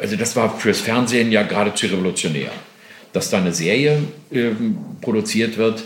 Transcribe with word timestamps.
also 0.00 0.16
das 0.16 0.36
war 0.36 0.58
fürs 0.58 0.80
Fernsehen 0.80 1.30
ja 1.32 1.42
geradezu 1.42 1.86
revolutionär, 1.86 2.50
dass 3.12 3.30
da 3.30 3.38
eine 3.38 3.52
Serie 3.52 4.02
ähm, 4.32 4.78
produziert 5.00 5.56
wird, 5.56 5.84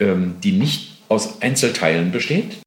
ähm, 0.00 0.36
die 0.42 0.52
nicht 0.52 0.98
aus 1.08 1.40
Einzelteilen 1.40 2.12
besteht. 2.12 2.58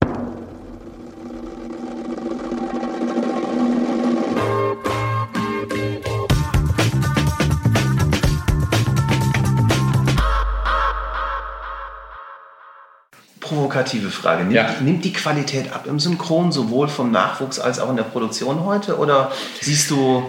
provokative 13.52 14.10
Frage. 14.10 14.44
Nimmt, 14.44 14.54
Ja. 14.56 14.76
nimmt 14.82 15.04
die 15.04 15.12
Qualität 15.14 15.74
ab 15.74 15.86
im 15.86 16.00
Synchron, 16.00 16.52
sowohl 16.52 16.88
vom 16.88 17.12
Nachwuchs 17.12 17.60
als 17.60 17.80
auch 17.80 17.90
in 17.90 17.98
der 17.98 18.04
Produktion 18.04 18.64
heute? 18.66 18.98
Oder 18.98 19.32
siehst 19.60 19.92
du, 19.92 20.24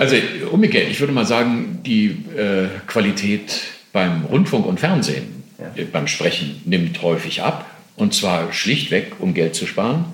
Also 0.00 0.16
umgekehrt, 0.50 0.88
ich 0.90 0.98
würde 1.00 1.12
mal 1.12 1.26
sagen, 1.26 1.80
die 1.84 2.06
äh, 2.34 2.68
Qualität 2.86 3.64
beim 3.92 4.24
Rundfunk 4.24 4.64
und 4.64 4.80
Fernsehen, 4.80 5.44
Ja. 5.58 5.72
äh, 5.76 5.84
beim 5.84 6.06
Sprechen, 6.06 6.62
nimmt 6.64 7.02
häufig 7.02 7.42
ab. 7.42 7.70
Und 7.96 8.14
zwar 8.14 8.50
schlichtweg, 8.54 9.12
um 9.18 9.34
Geld 9.34 9.54
zu 9.54 9.66
sparen, 9.66 10.06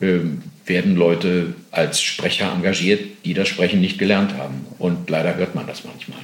ähm, 0.00 0.40
werden 0.64 0.96
Leute 0.96 1.52
als 1.70 2.00
Sprecher 2.00 2.50
engagiert, 2.50 3.02
die 3.26 3.34
das 3.34 3.46
Sprechen 3.48 3.82
nicht 3.82 3.98
gelernt 3.98 4.38
haben. 4.38 4.64
Und 4.78 5.10
leider 5.10 5.36
hört 5.36 5.54
man 5.54 5.66
das 5.66 5.84
manchmal. 5.84 6.20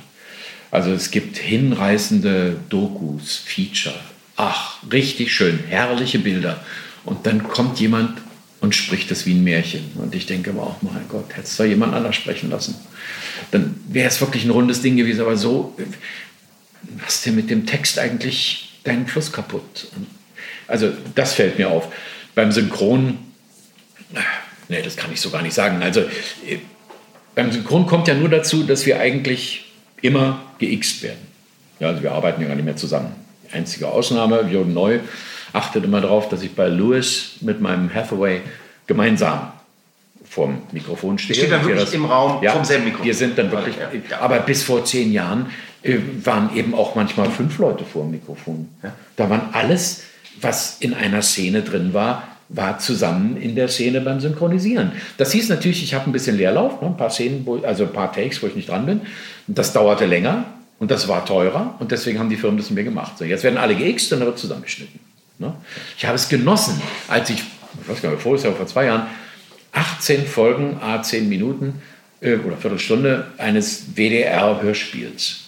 Also 0.70 0.90
es 0.90 1.10
gibt 1.10 1.36
hinreißende 1.36 2.56
Dokus, 2.70 3.36
Feature. 3.44 3.94
Ach, 4.36 4.78
richtig 4.90 5.34
schön, 5.34 5.58
herrliche 5.68 6.18
Bilder. 6.18 6.64
Und 7.04 7.26
dann 7.26 7.42
kommt 7.42 7.78
jemand 7.78 8.22
und 8.60 8.74
spricht 8.74 9.10
es 9.10 9.26
wie 9.26 9.34
ein 9.34 9.44
Märchen. 9.44 9.92
Und 9.96 10.14
ich 10.14 10.26
denke 10.26 10.50
aber 10.50 10.62
auch, 10.62 10.82
mein 10.82 11.04
Gott, 11.08 11.36
hättest 11.36 11.58
du 11.58 11.64
doch 11.64 11.68
jemand 11.70 11.94
anders 11.94 12.16
sprechen 12.16 12.50
lassen. 12.50 12.74
Dann 13.50 13.78
wäre 13.88 14.08
es 14.08 14.20
wirklich 14.20 14.44
ein 14.44 14.50
rundes 14.50 14.82
Ding 14.82 14.96
gewesen. 14.96 15.20
Aber 15.20 15.36
so 15.36 15.76
machst 16.98 17.26
du 17.26 17.32
mit 17.32 17.50
dem 17.50 17.66
Text 17.66 17.98
eigentlich 17.98 18.80
deinen 18.84 19.06
Fluss 19.06 19.32
kaputt. 19.32 19.88
Also 20.68 20.92
das 21.14 21.34
fällt 21.34 21.58
mir 21.58 21.70
auf. 21.70 21.88
Beim 22.34 22.52
Synchron, 22.52 23.18
nee, 24.68 24.82
das 24.82 24.96
kann 24.96 25.12
ich 25.12 25.20
so 25.20 25.30
gar 25.30 25.42
nicht 25.42 25.54
sagen. 25.54 25.82
Also 25.82 26.00
äh, 26.00 26.58
beim 27.34 27.52
Synchron 27.52 27.86
kommt 27.86 28.08
ja 28.08 28.14
nur 28.14 28.28
dazu, 28.28 28.62
dass 28.62 28.86
wir 28.86 28.98
eigentlich 29.00 29.72
immer 30.02 30.42
geixt 30.58 31.02
werden. 31.02 31.26
Ja, 31.80 31.88
also 31.88 32.02
wir 32.02 32.12
arbeiten 32.12 32.40
ja 32.40 32.48
gar 32.48 32.54
nicht 32.54 32.64
mehr 32.64 32.76
zusammen. 32.76 33.14
Einzige 33.52 33.88
Ausnahme, 33.88 34.48
Jürgen 34.50 34.72
Neu 34.72 35.00
achtet 35.52 35.84
immer 35.84 36.00
darauf, 36.00 36.28
dass 36.28 36.42
ich 36.42 36.54
bei 36.54 36.68
Lewis 36.68 37.36
mit 37.40 37.60
meinem 37.60 37.92
Hathaway 37.92 38.40
gemeinsam 38.86 39.52
vorm 40.28 40.62
Mikrofon 40.72 41.18
stehe. 41.18 41.36
Steht 41.38 41.52
dann 41.52 41.66
Wir 41.66 41.76
wirklich 41.76 41.94
im 41.94 42.04
Raum 42.04 42.42
ja, 42.42 42.52
vom 42.52 42.64
selben 42.64 42.84
Mikrofon? 42.84 43.06
Wir 43.06 43.14
sind 43.14 43.38
dann 43.38 43.50
wirklich, 43.50 43.76
Ja, 43.76 43.88
ja. 44.10 44.20
aber 44.20 44.40
bis 44.40 44.62
vor 44.62 44.84
zehn 44.84 45.12
Jahren 45.12 45.46
äh, 45.82 45.98
waren 46.24 46.54
eben 46.54 46.74
auch 46.74 46.94
manchmal 46.94 47.30
fünf 47.30 47.58
Leute 47.58 47.84
vor 47.84 48.02
dem 48.02 48.12
Mikrofon. 48.12 48.68
Da 49.16 49.30
waren 49.30 49.48
alles, 49.52 50.02
was 50.40 50.78
in 50.80 50.94
einer 50.94 51.22
Szene 51.22 51.62
drin 51.62 51.94
war, 51.94 52.24
war 52.48 52.78
zusammen 52.78 53.36
in 53.36 53.56
der 53.56 53.68
Szene 53.68 54.00
beim 54.00 54.20
Synchronisieren. 54.20 54.92
Das 55.16 55.32
hieß 55.32 55.48
natürlich, 55.48 55.82
ich 55.82 55.94
habe 55.94 56.08
ein 56.08 56.12
bisschen 56.12 56.36
Leerlauf, 56.36 56.80
ne, 56.80 56.88
ein 56.88 56.96
paar 56.96 57.10
Szenen, 57.10 57.44
wo, 57.44 57.56
also 57.62 57.84
ein 57.84 57.92
paar 57.92 58.12
Takes, 58.12 58.42
wo 58.42 58.46
ich 58.46 58.54
nicht 58.54 58.68
dran 58.68 58.86
bin. 58.86 59.00
Das 59.48 59.72
dauerte 59.72 60.06
länger 60.06 60.44
und 60.78 60.90
das 60.90 61.08
war 61.08 61.24
teurer 61.24 61.74
und 61.80 61.90
deswegen 61.90 62.18
haben 62.18 62.30
die 62.30 62.36
Firmen 62.36 62.58
das 62.58 62.70
mit 62.70 62.76
mir 62.76 62.84
gemacht. 62.84 63.18
So, 63.18 63.24
jetzt 63.24 63.42
werden 63.42 63.58
alle 63.58 63.74
geixt 63.74 64.12
und 64.12 64.20
dann 64.20 64.28
wird 64.28 64.38
zusammengeschnitten. 64.38 65.00
Ne? 65.38 65.54
Ich 65.96 66.04
habe 66.04 66.16
es 66.16 66.28
genossen, 66.28 66.80
als 67.08 67.30
ich, 67.30 67.42
ich 67.82 67.88
weiß 67.88 68.02
gar 68.02 68.10
nicht, 68.10 68.22
voriges 68.22 68.44
Jahr, 68.44 68.54
vor 68.54 68.66
zwei 68.66 68.86
Jahren, 68.86 69.06
18 69.72 70.26
Folgen, 70.26 70.78
a 70.80 71.02
10 71.02 71.28
Minuten 71.28 71.82
äh, 72.20 72.36
oder 72.36 72.56
Viertelstunde 72.56 73.26
eines 73.38 73.94
WDR-Hörspiels. 73.94 75.40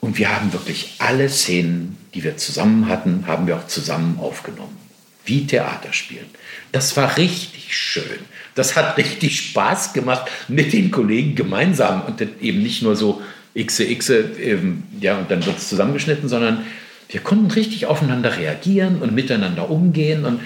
Und 0.00 0.18
wir 0.18 0.34
haben 0.34 0.52
wirklich 0.52 0.94
alle 0.98 1.28
Szenen, 1.28 1.98
die 2.14 2.24
wir 2.24 2.36
zusammen 2.36 2.88
hatten, 2.88 3.24
haben 3.26 3.46
wir 3.46 3.56
auch 3.56 3.66
zusammen 3.66 4.18
aufgenommen. 4.18 4.76
Wie 5.24 5.46
Theaterspielen. 5.46 6.26
Das 6.72 6.96
war 6.96 7.16
richtig 7.16 7.76
schön. 7.76 8.20
Das 8.54 8.76
hat 8.76 8.96
richtig 8.98 9.38
Spaß 9.38 9.92
gemacht 9.92 10.30
mit 10.48 10.72
den 10.72 10.90
Kollegen 10.90 11.34
gemeinsam 11.34 12.02
und 12.02 12.20
eben 12.40 12.62
nicht 12.62 12.82
nur 12.82 12.96
so 12.96 13.22
xe, 13.54 13.94
xe, 13.96 14.18
ähm, 14.38 14.82
ja, 15.00 15.18
und 15.18 15.30
dann 15.30 15.44
wird 15.44 15.58
es 15.58 15.68
zusammengeschnitten, 15.68 16.28
sondern 16.28 16.64
wir 17.10 17.20
konnten 17.20 17.50
richtig 17.50 17.86
aufeinander 17.86 18.36
reagieren 18.36 19.02
und 19.02 19.14
miteinander 19.14 19.68
umgehen 19.68 20.24
und 20.24 20.40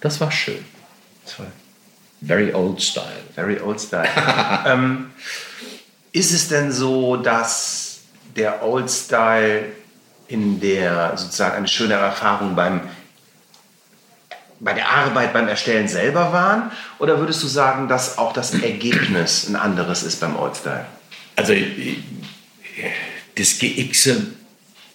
das 0.00 0.20
war 0.20 0.30
schön. 0.30 0.64
Toll. 1.36 1.46
Very 2.22 2.52
old 2.52 2.82
style. 2.82 3.04
Very 3.34 3.58
old 3.60 3.80
style. 3.80 4.08
ähm, 4.66 5.10
ist 6.12 6.32
es 6.32 6.48
denn 6.48 6.72
so, 6.72 7.16
dass 7.16 8.00
der 8.36 8.64
Old 8.64 8.90
Style 8.90 9.64
in 10.28 10.60
der 10.60 11.16
sozusagen 11.16 11.56
eine 11.56 11.68
schöne 11.68 11.94
Erfahrung 11.94 12.54
beim 12.54 12.80
bei 14.62 14.74
der 14.74 14.90
Arbeit 14.90 15.32
beim 15.32 15.48
Erstellen 15.48 15.88
selber 15.88 16.34
waren? 16.34 16.70
Oder 16.98 17.18
würdest 17.18 17.42
du 17.42 17.46
sagen, 17.46 17.88
dass 17.88 18.18
auch 18.18 18.34
das 18.34 18.52
Ergebnis 18.52 19.48
ein 19.48 19.56
anderes 19.56 20.02
ist 20.02 20.20
beim 20.20 20.36
Old 20.36 20.54
Style? 20.54 20.84
Also 21.36 21.54
äh, 21.54 21.96
das 23.38 23.58
GX 23.58 24.10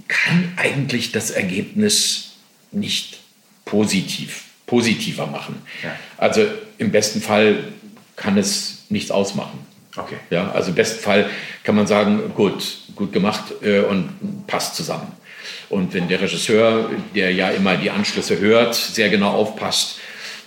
kann 0.08 0.54
eigentlich 0.58 1.12
das 1.12 1.32
Ergebnis 1.32 2.36
nicht 2.72 3.20
positiv, 3.66 4.44
positiver 4.68 5.28
machen. 5.28 5.62
Ja. 5.84 5.96
Also 6.18 6.46
im 6.78 6.92
besten 6.92 7.22
Fall 7.22 7.64
kann 8.16 8.38
es 8.38 8.86
nichts 8.90 9.12
ausmachen. 9.12 9.60
Okay. 9.98 10.18
Ja, 10.30 10.52
also 10.52 10.70
im 10.70 10.76
besten 10.76 11.02
Fall 11.02 11.30
kann 11.64 11.76
man 11.76 11.88
sagen, 11.88 12.34
gut, 12.36 12.80
gut 12.96 13.14
gemacht 13.14 13.46
äh, 13.62 13.80
und 13.80 14.46
passt 14.48 14.76
zusammen. 14.76 15.12
Und 15.70 15.94
wenn 15.94 16.08
der 16.08 16.22
Regisseur, 16.22 16.90
der 17.16 17.32
ja 17.34 17.50
immer 17.50 17.78
die 17.78 17.90
Anschlüsse 17.90 18.40
hört, 18.40 18.76
sehr 18.76 19.10
genau 19.10 19.32
aufpasst, 19.32 20.00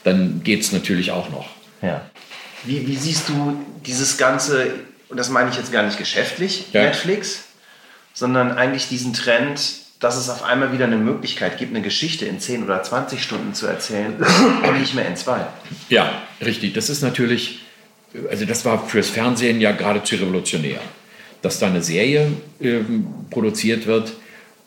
dann 0.05 0.43
geht 0.45 0.63
es 0.63 0.73
natürlich 0.73 1.11
auch 1.11 1.31
noch. 1.31 1.49
Ja. 1.83 2.03
Wie, 2.65 2.87
wie 2.87 2.97
siehst 2.97 3.29
du 3.29 3.65
dieses 3.87 4.19
Ganze, 4.19 4.75
und 5.09 5.17
das 5.17 5.31
meine 5.31 5.51
ich 5.51 5.57
jetzt 5.57 5.73
gar 5.73 5.83
nicht 5.83 5.99
geschäftlich, 5.99 6.67
Ja. 6.73 6.83
Netflix, 6.83 7.45
sondern 8.19 8.51
eigentlich 8.51 8.89
diesen 8.89 9.13
Trend, 9.13 9.61
dass 10.01 10.17
es 10.17 10.29
auf 10.29 10.43
einmal 10.43 10.73
wieder 10.73 10.87
eine 10.87 10.97
Möglichkeit 10.97 11.57
gibt, 11.57 11.73
eine 11.73 11.85
Geschichte 11.85 12.27
in 12.27 12.41
10 12.41 12.65
oder 12.65 12.83
20 12.83 13.23
Stunden 13.23 13.55
zu 13.55 13.69
erzählen 13.69 14.15
und 14.67 14.81
nicht 14.81 14.95
mehr 14.95 15.07
in 15.07 15.15
zwei. 15.15 15.47
Ja, 15.89 16.21
richtig. 16.45 16.75
Das 16.75 16.91
ist 16.91 17.01
natürlich, 17.01 17.61
also 18.29 18.45
das 18.45 18.65
war 18.65 18.89
fürs 18.89 19.09
Fernsehen 19.09 19.61
ja 19.61 19.71
geradezu 19.71 20.17
revolutionär, 20.17 20.81
dass 21.43 21.61
da 21.61 21.69
eine 21.69 21.81
Serie 21.81 22.33
ähm, 22.61 23.07
produziert 23.31 23.87
wird, 23.87 24.15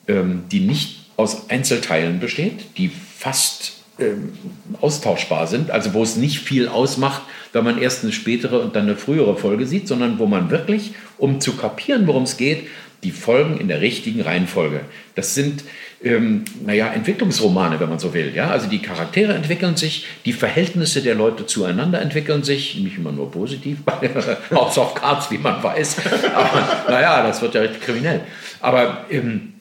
ähm, 0.07 0.43
die 0.49 0.61
nicht 0.61 1.11
aus 1.17 1.49
Einzelteilen 1.49 2.21
besteht, 2.21 2.77
die 2.77 2.89
fast 3.17 3.73
ähm, 3.99 4.31
austauschbar 4.79 5.47
sind, 5.47 5.71
also 5.71 5.93
wo 5.93 6.03
es 6.03 6.15
nicht 6.15 6.39
viel 6.39 6.69
ausmacht, 6.69 7.23
wenn 7.51 7.65
man 7.65 7.77
erst 7.77 8.03
eine 8.03 8.13
spätere 8.13 8.61
und 8.61 8.77
dann 8.77 8.83
eine 8.83 8.95
frühere 8.95 9.35
Folge 9.35 9.67
sieht, 9.67 9.89
sondern 9.89 10.19
wo 10.19 10.25
man 10.25 10.49
wirklich, 10.49 10.93
um 11.17 11.41
zu 11.41 11.57
kapieren, 11.57 12.07
worum 12.07 12.23
es 12.23 12.37
geht, 12.37 12.67
die 13.03 13.11
Folgen 13.11 13.59
in 13.59 13.67
der 13.67 13.81
richtigen 13.81 14.21
Reihenfolge. 14.21 14.81
Das 15.15 15.33
sind, 15.33 15.63
ähm, 16.03 16.45
naja, 16.65 16.91
Entwicklungsromane, 16.93 17.79
wenn 17.79 17.89
man 17.89 17.99
so 17.99 18.13
will. 18.13 18.33
Ja? 18.35 18.49
Also 18.49 18.67
die 18.67 18.79
Charaktere 18.79 19.33
entwickeln 19.33 19.75
sich, 19.75 20.05
die 20.25 20.33
Verhältnisse 20.33 21.01
der 21.01 21.15
Leute 21.15 21.45
zueinander 21.45 22.01
entwickeln 22.01 22.43
sich, 22.43 22.75
nicht 22.75 22.97
immer 22.97 23.11
nur 23.11 23.31
positiv, 23.31 23.79
bei 23.83 24.09
House 24.51 24.77
of 24.77 24.93
Cards, 24.95 25.31
wie 25.31 25.37
man 25.37 25.61
weiß. 25.61 25.97
Aber 26.33 26.85
naja, 26.89 27.25
das 27.25 27.41
wird 27.41 27.55
ja 27.55 27.61
richtig 27.61 27.81
kriminell. 27.81 28.21
Aber 28.59 29.05
ähm, 29.09 29.53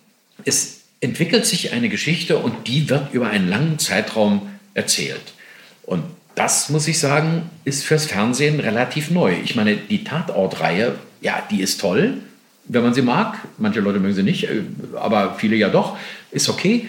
es 0.45 0.81
entwickelt 1.01 1.47
sich 1.47 1.72
eine 1.72 1.89
Geschichte 1.89 2.39
und 2.39 2.69
die 2.69 2.91
wird 2.91 3.12
über 3.15 3.28
einen 3.28 3.49
langen 3.49 3.78
Zeitraum 3.78 4.49
erzählt. 4.75 5.33
Und 5.83 6.05
das, 6.34 6.69
muss 6.69 6.87
ich 6.89 6.99
sagen, 6.99 7.51
ist 7.65 7.84
fürs 7.84 8.07
Fernsehen 8.07 8.61
relativ 8.61 9.11
neu. 9.11 9.34
Ich 9.45 9.57
meine, 9.57 9.77
die 9.77 10.05
Tatortreihe, 10.05 10.95
ja, 11.21 11.43
die 11.51 11.60
ist 11.60 11.81
toll, 11.81 12.19
wenn 12.72 12.83
man 12.83 12.95
sie 12.95 13.03
mag. 13.03 13.39
Manche 13.59 13.81
Leute 13.81 13.99
mögen 13.99 14.15
sie 14.15 14.22
nicht, 14.22 14.45
äh, 14.45 14.63
aber 14.95 15.34
viele 15.34 15.57
ja 15.57 15.69
doch. 15.69 15.97
Ist 16.31 16.49
okay. 16.49 16.89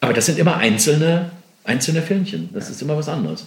Aber 0.00 0.12
das 0.12 0.26
sind 0.26 0.38
immer 0.38 0.56
einzelne, 0.56 1.30
einzelne 1.64 2.02
Filmchen. 2.02 2.50
Das 2.52 2.70
ist 2.70 2.82
immer 2.82 2.96
was 2.96 3.08
anderes. 3.08 3.46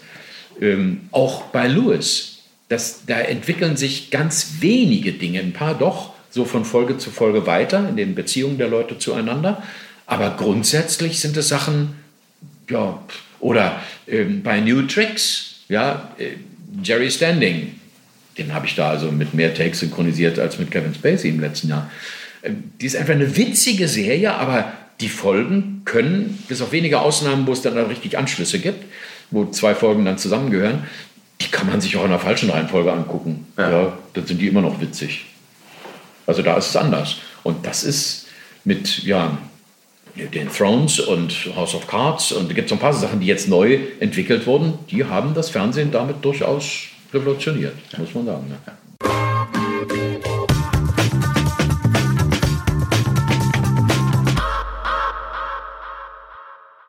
Ähm, 0.62 1.02
auch 1.12 1.44
bei 1.46 1.68
Lewis, 1.68 2.40
das, 2.70 3.02
da 3.06 3.20
entwickeln 3.20 3.76
sich 3.76 4.12
ganz 4.12 4.56
wenige 4.60 5.14
Dinge, 5.14 5.40
ein 5.40 5.54
paar 5.54 5.74
doch, 5.76 6.14
so 6.30 6.46
von 6.46 6.66
Folge 6.66 6.98
zu 6.98 7.12
Folge 7.12 7.46
weiter 7.46 7.88
in 7.90 7.98
den 7.98 8.16
Beziehungen 8.16 8.58
der 8.58 8.68
Leute 8.68 8.98
zueinander. 8.98 9.62
Aber 10.06 10.32
grundsätzlich 10.32 11.20
sind 11.20 11.38
es 11.38 11.50
Sachen, 11.50 11.96
ja, 12.70 13.00
oder 13.40 13.82
ähm, 14.08 14.42
bei 14.42 14.62
New 14.62 14.84
Tricks, 14.84 15.64
ja, 15.70 16.14
äh, 16.18 16.38
Jerry 16.82 17.12
Standing, 17.12 17.80
den 18.38 18.54
habe 18.54 18.66
ich 18.66 18.76
da 18.76 18.90
also 18.90 19.12
mit 19.12 19.34
mehr 19.34 19.54
Takes 19.54 19.80
synchronisiert 19.80 20.40
als 20.40 20.60
mit 20.60 20.72
Kevin 20.72 20.94
Spacey 20.94 21.30
im 21.30 21.40
letzten 21.40 21.70
Jahr. 21.70 21.90
Ähm, 22.44 22.72
die 22.80 22.86
ist 22.86 22.96
einfach 22.96 23.14
eine 23.14 23.36
witzige 23.38 23.88
Serie, 23.88 24.34
aber 24.34 24.74
die 25.02 25.10
Folgen 25.10 25.82
können, 25.86 26.44
bis 26.48 26.62
auf 26.62 26.72
wenige 26.72 27.00
Ausnahmen, 27.00 27.48
wo 27.48 27.52
es 27.52 27.62
dann 27.62 27.78
richtig 27.78 28.18
Anschlüsse 28.18 28.60
gibt, 28.60 28.86
wo 29.32 29.46
zwei 29.46 29.76
Folgen 29.76 30.06
dann 30.06 30.18
zusammengehören, 30.18 30.84
die 31.42 31.48
kann 31.48 31.68
man 31.68 31.82
sich 31.82 31.98
auch 31.98 32.04
in 32.06 32.12
der 32.12 32.20
falschen 32.20 32.50
Reihenfolge 32.50 32.92
angucken. 32.92 33.48
Ja. 33.58 33.72
Ja. 33.72 33.98
dann 34.14 34.26
sind 34.26 34.40
die 34.40 34.48
immer 34.48 34.62
noch 34.62 34.80
witzig. 34.80 35.26
Also 36.26 36.42
da 36.42 36.58
ist 36.58 36.70
es 36.70 36.76
anders. 36.76 37.18
Und 37.44 37.66
das 37.66 37.84
ist 37.84 38.28
mit 38.64 39.04
ja, 39.04 39.38
den 40.16 40.50
Thrones 40.50 41.00
und 41.00 41.50
House 41.56 41.76
of 41.76 41.88
Cards 41.88 42.32
und 42.32 42.50
es 42.50 42.56
gibt 42.56 42.70
so 42.70 42.76
ein 42.76 42.80
paar 42.80 42.94
Sachen, 42.94 43.20
die 43.20 43.26
jetzt 43.26 43.50
neu 43.50 43.80
entwickelt 44.00 44.46
wurden, 44.46 44.78
die 44.90 45.04
haben 45.04 45.34
das 45.34 45.50
Fernsehen 45.50 45.92
damit 45.92 46.24
durchaus 46.24 46.84
revolutioniert, 47.14 47.76
muss 47.98 48.14
man 48.14 48.26
sagen. 48.26 48.48
Ne? 48.50 48.58